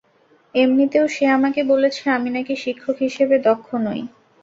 [0.55, 4.01] এমনিতেও সে আমাকে বলেছে, আমি নাকি শিক্ষক হিসেবে দক্ষ নই।